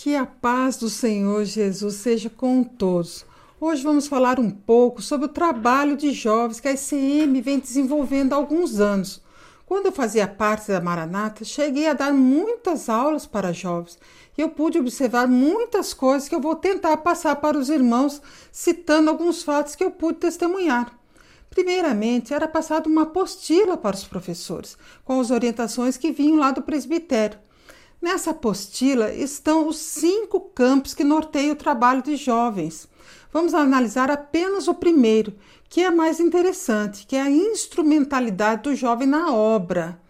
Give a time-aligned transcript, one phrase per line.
[0.00, 3.26] Que a paz do Senhor Jesus seja com todos.
[3.60, 8.32] Hoje vamos falar um pouco sobre o trabalho de jovens que a ICM vem desenvolvendo
[8.32, 9.20] há alguns anos.
[9.66, 13.98] Quando eu fazia parte da Maranata, cheguei a dar muitas aulas para jovens
[14.38, 18.22] e eu pude observar muitas coisas que eu vou tentar passar para os irmãos,
[18.52, 20.96] citando alguns fatos que eu pude testemunhar.
[21.50, 26.62] Primeiramente, era passada uma apostila para os professores, com as orientações que vinham lá do
[26.62, 27.47] presbitério.
[28.00, 32.88] Nessa apostila estão os cinco campos que norteiam o trabalho de jovens.
[33.32, 35.34] Vamos analisar apenas o primeiro,
[35.68, 40.00] que é mais interessante, que é a instrumentalidade do jovem na obra.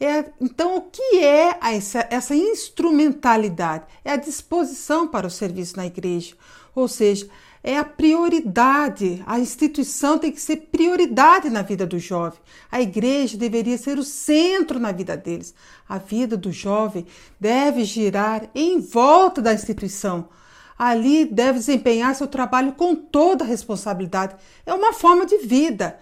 [0.00, 3.84] É, então, o que é essa, essa instrumentalidade?
[4.04, 6.34] É a disposição para o serviço na igreja,
[6.74, 7.28] ou seja,
[7.62, 9.22] é a prioridade.
[9.26, 12.40] A instituição tem que ser prioridade na vida do jovem.
[12.70, 15.54] A igreja deveria ser o centro na vida deles.
[15.88, 17.06] A vida do jovem
[17.38, 20.28] deve girar em volta da instituição.
[20.76, 24.34] Ali deve desempenhar seu trabalho com toda a responsabilidade.
[24.66, 25.98] É uma forma de vida.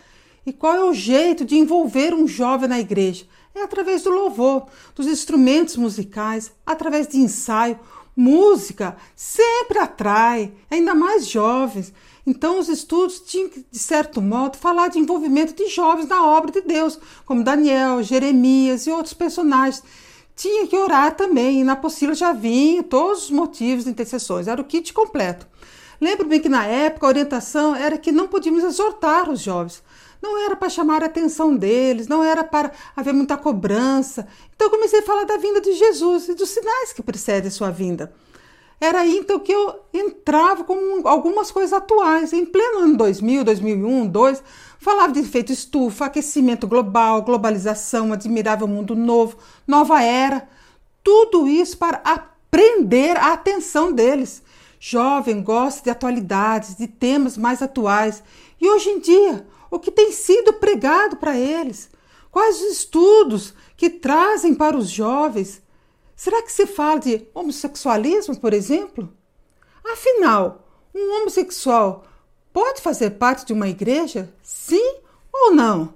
[0.46, 3.26] E qual é o jeito de envolver um jovem na igreja?
[3.54, 7.78] É através do louvor, dos instrumentos musicais, através de ensaio,
[8.22, 11.90] Música sempre atrai, ainda mais jovens.
[12.26, 16.52] Então, os estudos tinham que, de certo modo, falar de envolvimento de jovens na obra
[16.52, 19.82] de Deus, como Daniel, Jeremias e outros personagens.
[20.36, 24.60] Tinha que orar também, e na apostila já vinham todos os motivos de intercessões, era
[24.60, 25.48] o kit completo.
[25.98, 29.82] Lembro-me que na época a orientação era que não podíamos exortar os jovens,
[30.22, 34.26] não era para chamar a atenção deles, não era para haver muita cobrança.
[34.54, 37.70] Então eu comecei a falar da vinda de Jesus e dos sinais que precedem sua
[37.70, 38.12] vinda.
[38.80, 42.32] Era aí então que eu entrava com algumas coisas atuais.
[42.32, 44.42] Em pleno ano 2000, 2001, 2002,
[44.78, 50.48] falava de efeito estufa, aquecimento global, globalização, admirável mundo novo, nova era.
[51.04, 54.42] Tudo isso para aprender a atenção deles.
[54.78, 58.22] Jovem gosta de atualidades, de temas mais atuais.
[58.58, 61.90] E hoje em dia, o que tem sido pregado para eles?
[62.30, 65.62] Quais os estudos que trazem para os jovens?
[66.16, 69.12] Será que se fala de homossexualismo, por exemplo?
[69.84, 72.04] Afinal, um homossexual
[72.52, 74.32] pode fazer parte de uma igreja?
[74.42, 74.96] Sim
[75.32, 75.94] ou não?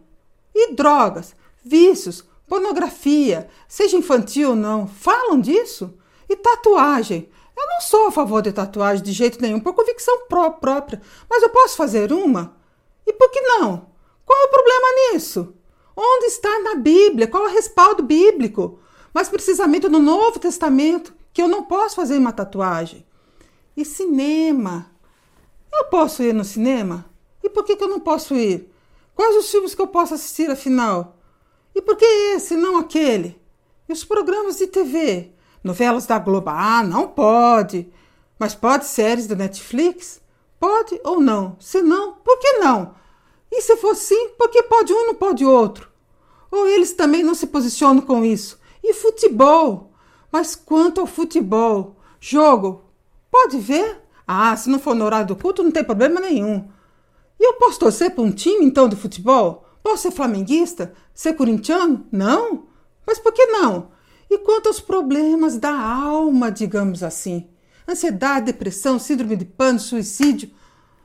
[0.54, 5.94] E drogas, vícios, pornografia, seja infantil ou não, falam disso?
[6.28, 7.28] E tatuagem?
[7.56, 11.42] Eu não sou a favor de tatuagem de jeito nenhum, por convicção pró própria, mas
[11.42, 12.56] eu posso fazer uma?
[13.06, 13.88] E por que não?
[14.24, 15.54] Qual é o problema nisso?
[15.96, 17.28] Onde está na Bíblia?
[17.28, 18.78] Qual é o respaldo bíblico?
[19.12, 23.06] Mas precisamente no Novo Testamento, que eu não posso fazer uma tatuagem.
[23.76, 24.90] E cinema?
[25.72, 27.04] Eu posso ir no cinema?
[27.42, 28.72] E por que, que eu não posso ir?
[29.14, 31.16] Quais os filmes que eu posso assistir afinal?
[31.74, 33.40] E por que esse, não aquele?
[33.88, 35.32] E os programas de TV?
[35.62, 36.50] Novelas da Globo?
[36.50, 37.92] Ah, não pode.
[38.38, 40.20] Mas pode séries da Netflix?
[40.66, 41.58] Pode ou não?
[41.60, 42.94] Se não, por que não?
[43.52, 45.90] E se for sim, por que pode um não pode outro?
[46.50, 48.58] Ou eles também não se posicionam com isso?
[48.82, 49.92] E futebol?
[50.32, 52.82] Mas quanto ao futebol, jogo,
[53.30, 54.00] pode ver?
[54.26, 56.66] Ah, se não for no horário do culto, não tem problema nenhum.
[57.38, 59.66] E eu posso torcer para um time, então, de futebol?
[59.82, 60.94] Posso ser flamenguista?
[61.14, 62.06] Ser corintiano?
[62.10, 62.68] Não?
[63.06, 63.90] Mas por que não?
[64.30, 67.50] E quanto aos problemas da alma, digamos assim?
[67.88, 70.50] Ansiedade, depressão, síndrome de pânico, suicídio.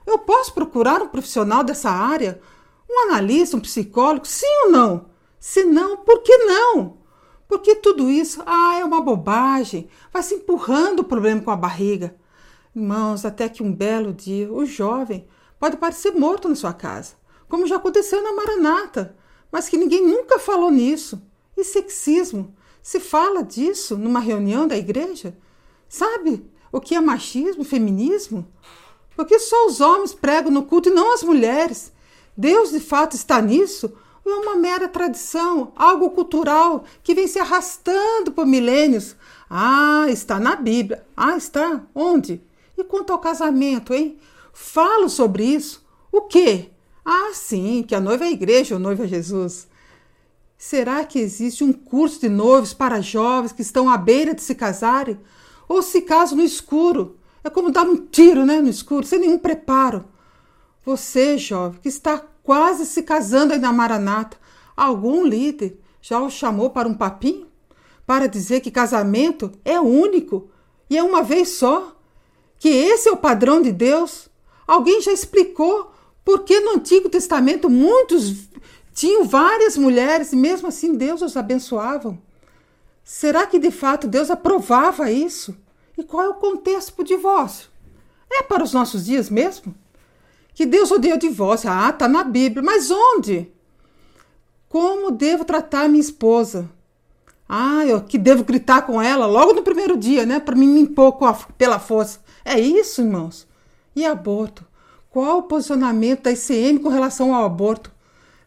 [0.05, 2.41] Eu posso procurar um profissional dessa área?
[2.89, 4.25] Um analista, um psicólogo?
[4.25, 5.09] Sim ou não?
[5.39, 6.97] Se não, por que não?
[7.47, 9.89] Porque tudo isso, ah, é uma bobagem.
[10.11, 12.15] Vai se empurrando o problema com a barriga.
[12.75, 15.27] Irmãos, até que um belo dia, o jovem
[15.59, 17.15] pode parecer morto na sua casa,
[17.49, 19.15] como já aconteceu na Maranata,
[19.51, 21.21] mas que ninguém nunca falou nisso.
[21.57, 22.55] E sexismo?
[22.81, 25.35] Se fala disso numa reunião da igreja?
[25.89, 26.45] Sabe?
[26.71, 28.47] O que é machismo, feminismo?
[29.15, 31.91] Porque só os homens pregam no culto e não as mulheres.
[32.37, 33.91] Deus de fato está nisso?
[34.23, 39.15] Ou é uma mera tradição, algo cultural que vem se arrastando por milênios?
[39.49, 41.05] Ah, está na Bíblia.
[41.17, 41.83] Ah, está?
[41.93, 42.41] Onde?
[42.77, 44.17] E quanto ao casamento, hein?
[44.53, 45.85] Falo sobre isso.
[46.11, 46.69] O quê?
[47.03, 49.67] Ah, sim, que a noiva é a igreja, o noivo é Jesus.
[50.57, 54.53] Será que existe um curso de noivos para jovens que estão à beira de se
[54.53, 55.19] casarem?
[55.69, 57.17] Ou se caso no escuro.
[57.43, 60.03] É como dar um tiro né, no escuro, sem nenhum preparo.
[60.83, 64.35] Você, jovem, que está quase se casando aí na Maranata,
[64.75, 67.47] algum líder já o chamou para um papinho?
[68.05, 70.49] Para dizer que casamento é único
[70.89, 71.95] e é uma vez só?
[72.57, 74.27] Que esse é o padrão de Deus?
[74.67, 75.91] Alguém já explicou
[76.25, 78.49] por que no Antigo Testamento muitos
[78.93, 82.17] tinham várias mulheres e mesmo assim Deus os abençoava?
[83.11, 85.57] Será que de fato Deus aprovava isso?
[85.97, 87.67] E qual é o contexto para o divórcio?
[88.31, 89.73] É para os nossos dias mesmo?
[90.53, 91.71] Que Deus odeia o divórcio.
[91.71, 92.61] Ah, está na Bíblia.
[92.61, 93.51] Mas onde?
[94.69, 96.69] Como devo tratar minha esposa?
[97.49, 100.39] Ah, eu que devo gritar com ela logo no primeiro dia, né?
[100.39, 102.19] Para me impor a, pela força.
[102.45, 103.47] É isso, irmãos.
[103.95, 104.63] E aborto?
[105.09, 107.91] Qual o posicionamento da ICM com relação ao aborto?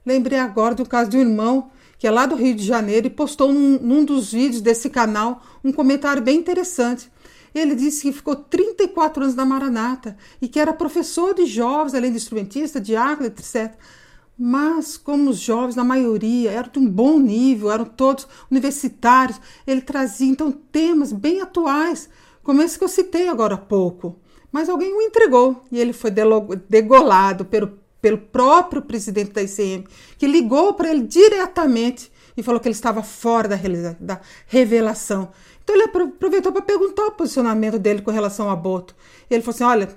[0.07, 1.72] Lembrei agora do caso de um irmão
[2.03, 5.41] que é lá do Rio de Janeiro e postou num, num dos vídeos desse canal
[5.63, 7.09] um comentário bem interessante.
[7.55, 12.11] Ele disse que ficou 34 anos na Maranata e que era professor de jovens, além
[12.11, 13.75] de instrumentista, diácono, etc.
[14.37, 19.81] Mas, como os jovens, na maioria, eram de um bom nível, eram todos universitários, ele
[19.81, 22.09] trazia então temas bem atuais,
[22.43, 24.19] como esse que eu citei agora há pouco.
[24.51, 26.11] Mas alguém o entregou e ele foi
[26.69, 29.87] degolado pelo pelo próprio presidente da ICM,
[30.19, 33.57] que ligou para ele diretamente e falou que ele estava fora da,
[34.01, 35.31] da revelação.
[35.63, 38.97] Então ele aproveitou para perguntar o posicionamento dele com relação ao aborto.
[39.31, 39.89] Ele falou assim: olha,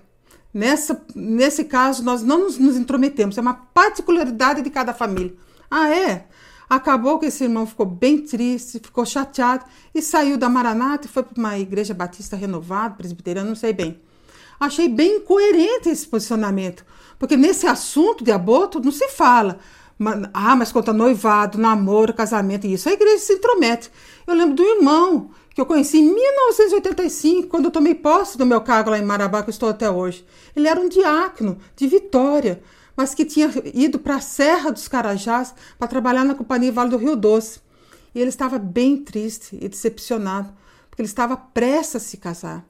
[0.54, 5.34] nessa, nesse caso nós não nos, nos intrometemos, é uma particularidade de cada família.
[5.70, 6.28] Ah, é?
[6.70, 11.24] Acabou que esse irmão ficou bem triste, ficou chateado e saiu da Maranata e foi
[11.24, 14.00] para uma igreja batista renovada, presbiteriana, não sei bem.
[14.60, 16.86] Achei bem coerente esse posicionamento,
[17.20, 19.60] porque nesse assunto de aborto não se fala.
[20.34, 23.90] Ah, mas conta noivado, namoro, casamento, isso a igreja se intromete.
[24.28, 28.60] Eu lembro do irmão que eu conheci em 1985, quando eu tomei posse do meu
[28.60, 30.26] cargo lá em Marabá, que eu estou até hoje.
[30.54, 32.62] Ele era um diácono de Vitória,
[32.96, 36.98] mas que tinha ido para a Serra dos Carajás para trabalhar na Companhia Vale do
[36.98, 37.62] Rio Doce.
[38.14, 40.54] E ele estava bem triste e decepcionado,
[40.90, 42.66] porque ele estava prestes a se casar.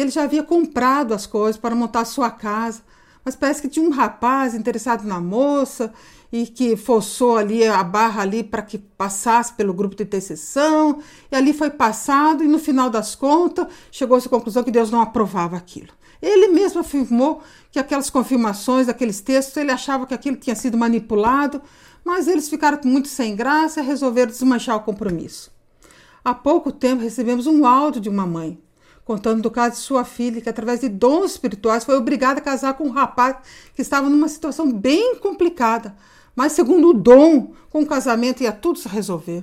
[0.00, 2.82] Ele já havia comprado as coisas para montar sua casa,
[3.24, 5.92] mas parece que tinha um rapaz interessado na moça
[6.32, 11.00] e que forçou ali a barra ali para que passasse pelo grupo de intercessão,
[11.32, 15.00] e ali foi passado e no final das contas chegou-se à conclusão que Deus não
[15.00, 15.88] aprovava aquilo.
[16.22, 17.42] Ele mesmo afirmou
[17.72, 21.60] que aquelas confirmações, aqueles textos, ele achava que aquilo tinha sido manipulado,
[22.04, 25.50] mas eles ficaram muito sem graça e resolveram desmanchar o compromisso.
[26.24, 28.60] Há pouco tempo recebemos um áudio de uma mãe
[29.08, 32.74] contando do caso de sua filha, que através de dons espirituais foi obrigada a casar
[32.74, 33.38] com um rapaz
[33.74, 35.96] que estava numa situação bem complicada,
[36.36, 39.42] mas segundo o dom, com o casamento ia tudo se resolver.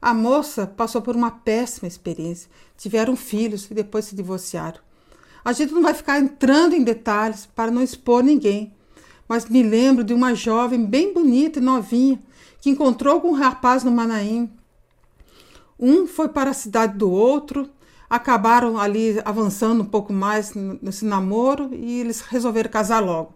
[0.00, 4.78] A moça passou por uma péssima experiência, tiveram filhos e depois se divorciaram.
[5.44, 8.72] A gente não vai ficar entrando em detalhes para não expor ninguém,
[9.28, 12.22] mas me lembro de uma jovem bem bonita e novinha
[12.60, 14.48] que encontrou com um rapaz no Manaim.
[15.76, 17.68] Um foi para a cidade do outro,
[18.12, 23.32] acabaram ali avançando um pouco mais nesse namoro e eles resolveram casar logo.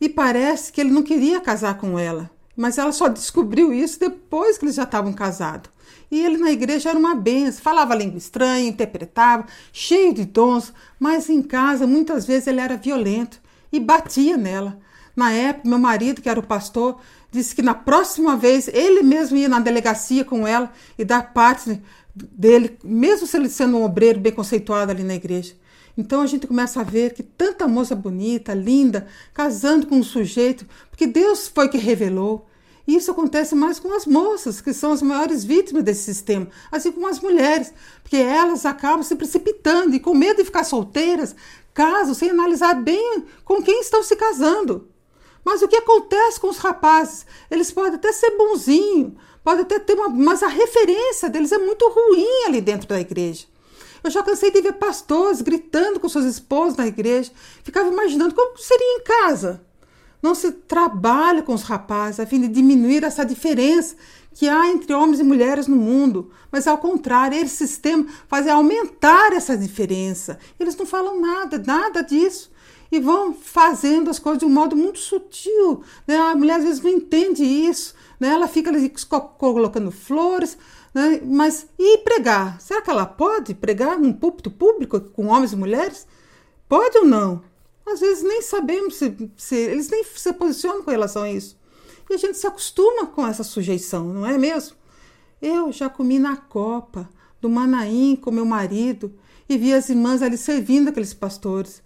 [0.00, 4.58] E parece que ele não queria casar com ela, mas ela só descobriu isso depois
[4.58, 5.70] que eles já estavam casados.
[6.10, 11.30] E ele na igreja era uma benção, falava língua estranha, interpretava, cheio de dons, mas
[11.30, 13.40] em casa muitas vezes ele era violento
[13.72, 14.80] e batia nela.
[15.14, 16.98] Na época, meu marido, que era o pastor,
[17.30, 21.80] disse que na próxima vez ele mesmo ia na delegacia com ela e dar parte
[22.14, 25.54] dele, mesmo se ele sendo um obreiro bem conceituado ali na igreja.
[25.96, 30.66] Então a gente começa a ver que tanta moça bonita, linda, casando com um sujeito,
[30.90, 32.46] porque Deus foi que revelou.
[32.86, 36.90] E isso acontece mais com as moças, que são as maiores vítimas desse sistema, assim
[36.90, 37.72] como as mulheres,
[38.02, 41.36] porque elas acabam se precipitando e com medo de ficar solteiras,
[41.72, 44.88] casam sem analisar bem com quem estão se casando.
[45.44, 47.26] Mas o que acontece com os rapazes?
[47.50, 49.12] Eles podem até ser bonzinhos,
[49.44, 50.08] pode até ter uma.
[50.08, 53.46] Mas a referência deles é muito ruim ali dentro da igreja.
[54.02, 57.30] Eu já cansei de ver pastores gritando com suas esposas na igreja.
[57.62, 59.64] Ficava imaginando como seria em casa.
[60.20, 63.96] Não se trabalha com os rapazes a fim de diminuir essa diferença
[64.34, 69.32] que há entre homens e mulheres no mundo, mas ao contrário, esse sistema faz aumentar
[69.32, 70.38] essa diferença.
[70.58, 72.51] Eles não falam nada, nada disso.
[72.92, 75.82] E vão fazendo as coisas de um modo muito sutil.
[76.06, 76.14] Né?
[76.14, 77.94] A mulher às vezes não entende isso.
[78.20, 78.28] Né?
[78.28, 78.92] Ela fica ali
[79.38, 80.58] colocando flores,
[80.94, 81.22] né?
[81.24, 82.60] mas e pregar?
[82.60, 86.06] Será que ela pode pregar num púlpito público com homens e mulheres?
[86.68, 87.42] Pode ou não?
[87.86, 91.58] Às vezes nem sabemos se, se eles nem se posicionam com relação a isso.
[92.10, 94.76] E a gente se acostuma com essa sujeição, não é mesmo?
[95.40, 97.08] Eu já comi na copa
[97.40, 99.14] do Manaim com meu marido
[99.48, 101.82] e vi as irmãs ali servindo aqueles pastores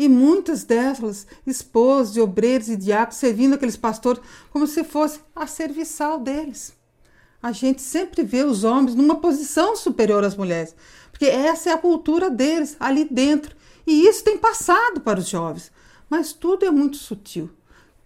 [0.00, 5.46] e muitas delas esposas de obreiros e diabos servindo aqueles pastores como se fosse a
[5.46, 6.72] serviçal deles.
[7.42, 10.74] A gente sempre vê os homens numa posição superior às mulheres,
[11.10, 13.54] porque essa é a cultura deles ali dentro.
[13.86, 15.70] E isso tem passado para os jovens.
[16.08, 17.50] Mas tudo é muito sutil.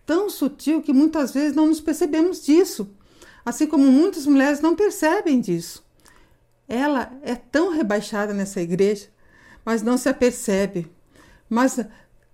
[0.04, 2.90] Tão sutil que muitas vezes não nos percebemos disso.
[3.46, 5.84] Assim como muitas mulheres não percebem disso.
[6.66, 9.14] Ela é tão rebaixada nessa igreja
[9.64, 10.90] mas não se apercebe.
[11.48, 11.78] Mas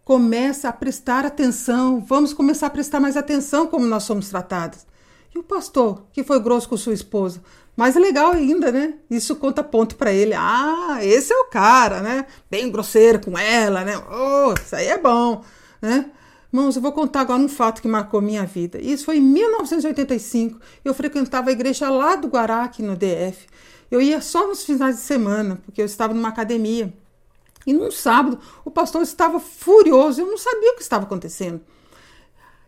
[0.05, 4.87] começa a prestar atenção, vamos começar a prestar mais atenção como nós somos tratadas.
[5.35, 7.41] E o pastor, que foi grosso com sua esposa,
[7.77, 8.95] mais legal ainda, né?
[9.09, 10.35] Isso conta ponto para ele.
[10.35, 12.27] Ah, esse é o cara, né?
[12.51, 13.97] Bem grosseiro com ela, né?
[14.11, 15.45] Oh, isso aí é bom,
[15.81, 16.11] né?
[16.53, 18.81] Irmãos, eu vou contar agora um fato que marcou minha vida.
[18.81, 20.59] Isso foi em 1985.
[20.85, 23.47] Eu frequentava a igreja lá do Guará, aqui no DF.
[23.89, 26.93] Eu ia só nos finais de semana, porque eu estava numa academia.
[27.67, 30.21] E num sábado, o pastor estava furioso.
[30.21, 31.61] Eu não sabia o que estava acontecendo.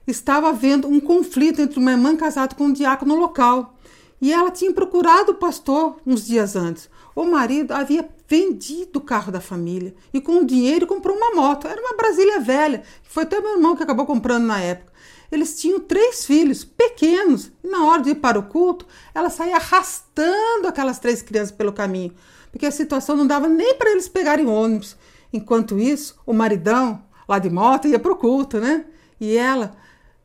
[0.07, 3.77] Estava havendo um conflito entre uma irmã casada com um diácono local.
[4.21, 6.89] E ela tinha procurado o pastor uns dias antes.
[7.15, 11.67] O marido havia vendido o carro da família e com o dinheiro comprou uma moto.
[11.67, 14.93] Era uma Brasília velha, foi até meu irmão que acabou comprando na época.
[15.31, 19.57] Eles tinham três filhos pequenos e na hora de ir para o culto, ela saía
[19.57, 22.15] arrastando aquelas três crianças pelo caminho,
[22.53, 24.97] porque a situação não dava nem para eles pegarem ônibus.
[25.33, 28.85] Enquanto isso, o maridão, lá de moto, ia para o culto, né?
[29.19, 29.75] E ela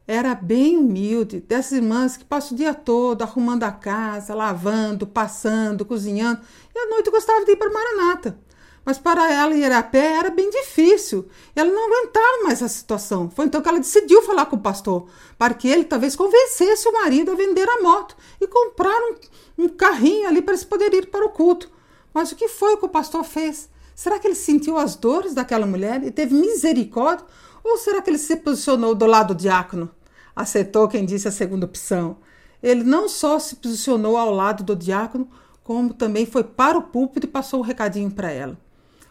[0.06, 5.86] era bem humilde, dessas irmãs que passam o dia todo arrumando a casa, lavando, passando,
[5.86, 6.42] cozinhando,
[6.74, 8.38] e à noite gostava de ir para Maranata.
[8.86, 11.28] Mas para ela ir a pé era bem difícil.
[11.54, 13.30] Ela não aguentava mais a situação.
[13.30, 15.08] Foi então que ela decidiu falar com o pastor,
[15.38, 19.68] para que ele talvez convencesse o marido a vender a moto e comprar um, um
[19.68, 21.70] carrinho ali para eles poderem ir para o culto.
[22.18, 23.70] Mas o que foi que o pastor fez?
[23.94, 27.24] Será que ele sentiu as dores daquela mulher e teve misericórdia?
[27.64, 29.92] Ou será que ele se posicionou do lado do diácono?
[30.36, 32.18] Aceitou quem disse a segunda opção.
[32.64, 35.30] Ele não só se posicionou ao lado do diácono,
[35.64, 38.58] como também foi para o púlpito e passou o um recadinho para ela.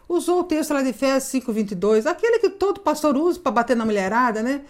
[0.09, 3.85] Usou o texto lá de Efésios 5,22, aquele que todo pastor usa para bater na
[3.85, 4.65] mulherada, né?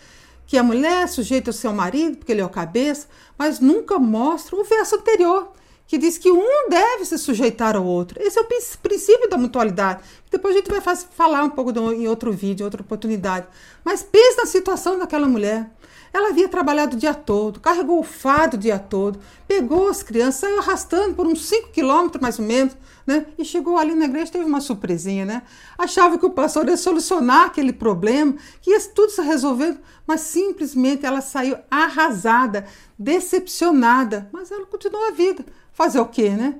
[0.45, 3.97] Que a mulher é sujeita ao seu marido, porque ele é o cabeça, mas nunca
[3.97, 5.53] mostra o verso anterior,
[5.87, 8.21] que diz que um deve se sujeitar ao outro.
[8.21, 8.45] Esse é o
[8.83, 10.03] princípio da mutualidade.
[10.29, 13.47] Depois a gente vai falar um pouco do, em outro vídeo, outra oportunidade.
[13.83, 15.71] Mas pense na situação daquela mulher.
[16.13, 20.41] Ela havia trabalhado o dia todo, carregou o fardo o dia todo, pegou as crianças,
[20.41, 22.75] saiu arrastando por uns 5 quilômetros mais ou menos,
[23.05, 23.27] né?
[23.37, 25.43] E chegou ali na igreja, teve uma surpresinha, né?
[25.77, 29.77] Achava que o pastor ia solucionar aquele problema, que ia tudo se resolver,
[30.07, 32.65] mas simplesmente ela saiu arrasada,
[32.97, 34.29] decepcionada.
[34.31, 35.45] Mas ela continuou a vida.
[35.77, 36.55] Fazer o quê, né?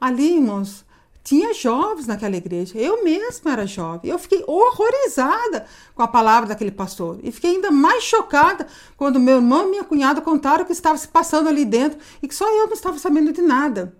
[0.00, 0.84] Ali, irmãos,
[1.22, 2.76] tinha jovens naquela igreja.
[2.76, 4.10] Eu mesma era jovem.
[4.10, 7.20] Eu fiquei horrorizada com a palavra daquele pastor.
[7.22, 8.66] E fiquei ainda mais chocada
[8.96, 12.26] quando meu irmão e minha cunhada contaram o que estava se passando ali dentro e
[12.26, 13.94] que só eu não estava sabendo de nada.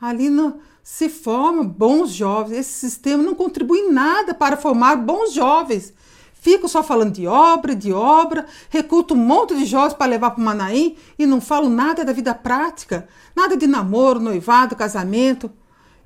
[0.00, 2.58] Ali no, se formam bons jovens.
[2.58, 5.92] Esse sistema não contribui nada para formar bons jovens.
[6.40, 10.40] Fico só falando de obra, de obra, recruto um monte de jovens para levar para
[10.40, 13.06] o Manaim e não falo nada da vida prática,
[13.36, 15.50] nada de namoro, noivado, casamento.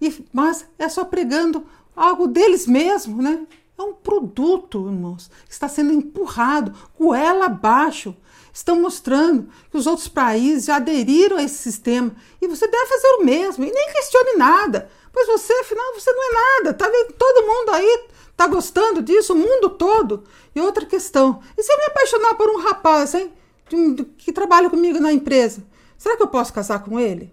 [0.00, 1.64] E, mas é só pregando
[1.94, 3.46] algo deles mesmos, né?
[3.78, 8.14] É um produto, irmãos, que está sendo empurrado goela abaixo.
[8.52, 13.08] Estão mostrando que os outros países já aderiram a esse sistema e você deve fazer
[13.18, 16.74] o mesmo e nem questione nada, pois você, afinal, você não é nada.
[16.74, 17.14] Tá vendo?
[17.14, 18.04] Todo mundo aí
[18.36, 20.24] tá gostando disso, o mundo todo.
[20.54, 23.32] E outra questão: e se eu me apaixonar por um rapaz, hein,
[24.18, 25.64] que trabalha comigo na empresa,
[25.96, 27.32] será que eu posso casar com ele?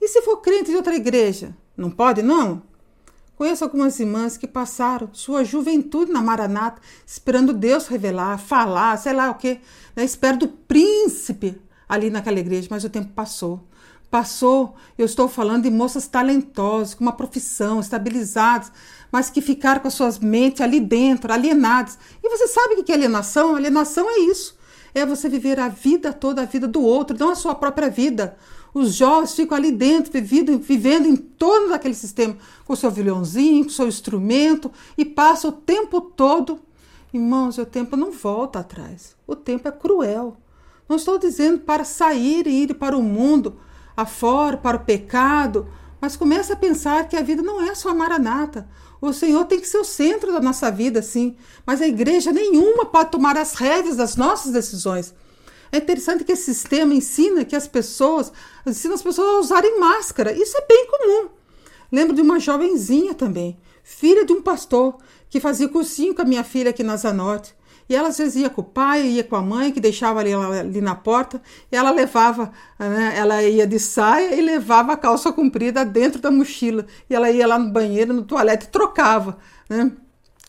[0.00, 1.56] E se for crente de outra igreja?
[1.76, 2.62] Não pode, não?
[3.36, 9.30] Conheço algumas irmãs que passaram sua juventude na Maranata, esperando Deus revelar, falar, sei lá
[9.30, 9.60] o quê,
[9.96, 10.04] né?
[10.04, 13.66] espero do príncipe ali naquela igreja, mas o tempo passou.
[14.14, 18.70] Passou, eu estou falando de moças talentosas, com uma profissão, estabilizadas,
[19.10, 21.98] mas que ficaram com as suas mentes ali dentro, alienadas.
[22.22, 23.56] E você sabe o que é alienação?
[23.56, 24.56] Alienação é isso.
[24.94, 28.36] É você viver a vida toda, a vida do outro, não a sua própria vida.
[28.72, 33.70] Os jovens ficam ali dentro, vivendo, vivendo em torno daquele sistema, com seu violãozinho, com
[33.70, 36.60] seu instrumento, e passam o tempo todo.
[37.12, 39.16] Irmãos, o tempo não volta atrás.
[39.26, 40.36] O tempo é cruel.
[40.88, 43.58] Não estou dizendo para sair e ir para o mundo
[43.96, 45.68] afora, para o pecado,
[46.00, 48.68] mas comece a pensar que a vida não é só a maranata.
[49.00, 51.36] O Senhor tem que ser o centro da nossa vida, sim.
[51.66, 55.14] Mas a igreja nenhuma pode tomar as rédeas das nossas decisões.
[55.70, 58.32] É interessante que esse sistema ensina que as pessoas,
[58.66, 60.32] ensina as pessoas a usarem máscara.
[60.32, 61.28] Isso é bem comum.
[61.90, 64.96] Lembro de uma jovenzinha também, filha de um pastor,
[65.28, 67.54] que fazia cursinho com a minha filha aqui na Zanorte.
[67.88, 70.32] E ela às vezes ia com o pai, ia com a mãe, que deixava ali,
[70.32, 75.30] ali na porta, e ela levava, né, ela ia de saia e levava a calça
[75.32, 76.86] comprida dentro da mochila.
[77.08, 79.38] E ela ia lá no banheiro, no toalete, e trocava.
[79.68, 79.92] Né?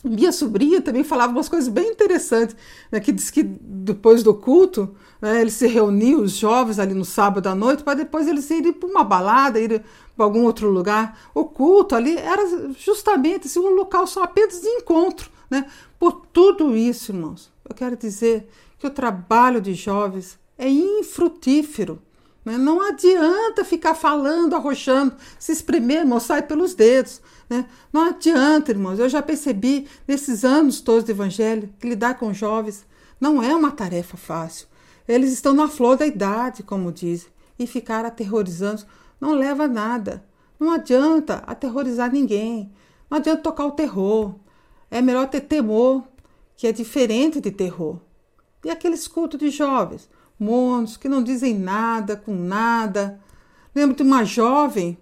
[0.04, 2.56] Minha sobrinha também falava umas coisas bem interessantes,
[2.92, 7.04] né, que diz que depois do culto, né, eles se reuniam, os jovens, ali no
[7.04, 9.82] sábado à noite, para depois eles irem para uma balada, irem
[10.16, 11.20] para algum outro lugar.
[11.34, 15.35] O culto ali era justamente assim, um local só apenas de encontro.
[15.50, 15.66] Né?
[16.00, 22.02] Por tudo isso, irmãos, eu quero dizer que o trabalho de jovens é infrutífero.
[22.44, 22.58] Né?
[22.58, 27.22] Não adianta ficar falando, arrochando, se espremer, irmão, sai pelos dedos.
[27.50, 27.66] Né?
[27.92, 29.00] Não adianta, irmãos.
[29.00, 32.86] Eu já percebi nesses anos todos de evangelho que lidar com jovens
[33.20, 34.68] não é uma tarefa fácil.
[35.08, 38.84] Eles estão na flor da idade, como dizem, e ficar aterrorizando
[39.20, 40.24] não leva a nada.
[40.60, 42.72] Não adianta aterrorizar ninguém.
[43.10, 44.36] Não adianta tocar o terror.
[44.90, 46.04] É melhor ter temor,
[46.56, 48.00] que é diferente de terror.
[48.64, 50.10] E aqueles cultos de jovens?
[50.40, 53.20] monos, que não dizem nada com nada.
[53.74, 54.98] Lembro de uma jovem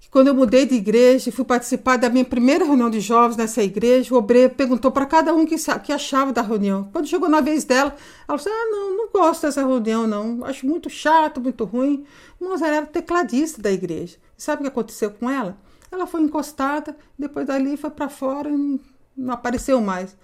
[0.00, 3.36] que, quando eu mudei de igreja e fui participar da minha primeira reunião de jovens
[3.36, 6.88] nessa igreja, o obreiro perguntou para cada um que, que achava da reunião.
[6.92, 7.94] Quando chegou na vez dela,
[8.28, 10.44] ela disse: Ah, não, não gosto dessa reunião, não.
[10.44, 12.04] Acho muito chato, muito ruim.
[12.40, 14.16] Mas ela era tecladista da igreja.
[14.36, 15.56] Sabe o que aconteceu com ela?
[15.90, 18.80] Ela foi encostada, depois dali foi para fora e
[19.16, 20.16] não apareceu mais.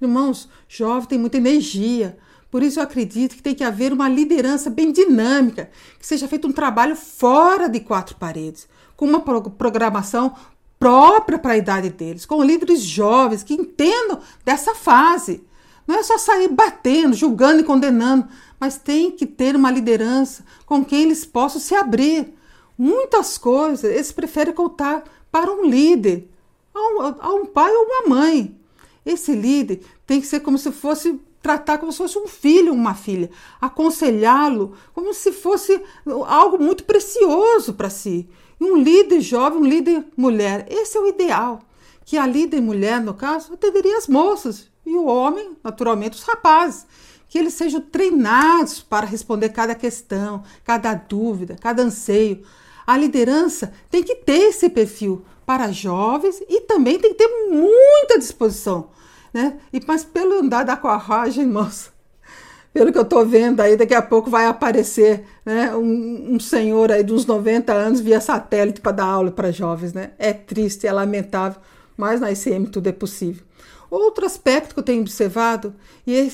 [0.00, 2.18] Irmãos, jovem tem muita energia.
[2.50, 6.48] Por isso eu acredito que tem que haver uma liderança bem dinâmica, que seja feito
[6.48, 10.34] um trabalho fora de quatro paredes, com uma programação
[10.78, 15.44] própria para a idade deles, com líderes jovens que entendam dessa fase.
[15.86, 18.26] Não é só sair batendo, julgando e condenando,
[18.58, 22.34] mas tem que ter uma liderança com quem eles possam se abrir.
[22.82, 26.26] Muitas coisas eles preferem contar para um líder,
[26.74, 28.58] a um, a um pai ou uma mãe.
[29.04, 32.94] Esse líder tem que ser como se fosse tratar como se fosse um filho, uma
[32.94, 35.78] filha, aconselhá-lo como se fosse
[36.26, 38.26] algo muito precioso para si.
[38.58, 41.60] E um líder jovem, um líder mulher, esse é o ideal.
[42.06, 46.86] Que a líder mulher, no caso, atenderia as moças e o homem, naturalmente, os rapazes.
[47.28, 52.42] Que eles sejam treinados para responder cada questão, cada dúvida, cada anseio.
[52.90, 58.18] A liderança tem que ter esse perfil para jovens e também tem que ter muita
[58.18, 58.88] disposição
[59.32, 59.58] né?
[59.72, 61.90] E, mas pelo andar da carruagem, moça,
[62.72, 66.90] pelo que eu estou vendo aí, daqui a pouco vai aparecer né, um, um, senhor
[66.90, 69.92] aí de uns 90 anos via satélite para dar aula para jovens.
[69.92, 70.12] Né?
[70.18, 71.60] É triste, é lamentável,
[71.96, 73.44] mas na ICM tudo é possível.
[73.90, 75.74] Outro aspecto que eu tenho observado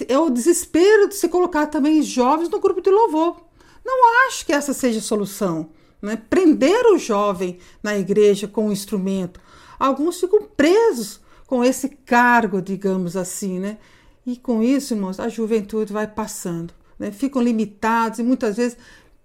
[0.09, 3.43] é o desespero de se colocar também jovens no grupo de louvor.
[3.83, 5.71] Não acho que essa seja a solução.
[6.01, 6.17] Né?
[6.17, 9.41] Prender o jovem na igreja com o instrumento.
[9.79, 13.79] Alguns ficam presos com esse cargo, digamos assim, né?
[14.27, 17.13] E com isso, irmãos, a juventude vai passando, né?
[17.13, 18.77] Ficam limitados e muitas vezes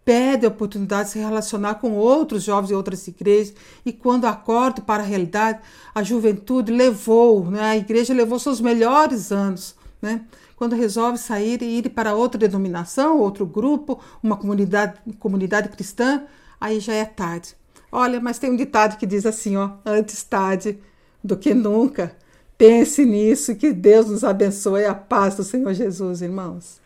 [0.06, 3.54] perdem a oportunidade de se relacionar com outros jovens de outras igrejas.
[3.86, 5.60] E quando acordam para a realidade,
[5.94, 7.62] a juventude levou, né?
[7.62, 10.22] A igreja levou seus melhores anos, né?
[10.56, 16.24] Quando resolve sair e ir para outra denominação, outro grupo, uma comunidade, comunidade cristã,
[16.62, 17.56] aí já é tarde.
[17.92, 20.80] Olha, mas tem um ditado que diz assim, ó, antes tarde
[21.24, 22.16] do que nunca.
[22.58, 26.81] Pense nisso e que Deus nos abençoe a paz do Senhor Jesus, irmãos.